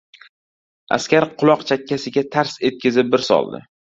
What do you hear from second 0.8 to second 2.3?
askar quloq-chakkasiga